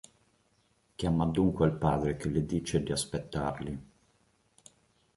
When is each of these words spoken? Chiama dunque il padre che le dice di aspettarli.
Chiama 0.95 1.27
dunque 1.27 1.67
il 1.67 1.73
padre 1.73 2.17
che 2.17 2.27
le 2.29 2.43
dice 2.43 2.81
di 2.81 2.91
aspettarli. 2.91 3.85